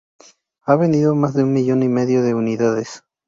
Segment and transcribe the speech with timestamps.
[0.65, 3.03] Ha vendido más de un millón y medio de unidades.